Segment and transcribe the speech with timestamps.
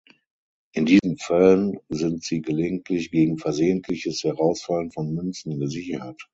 [0.73, 6.27] In diesen Fällen sind sie gelegentlich gegen versehentliches Herausfallen von Münzen gesichert.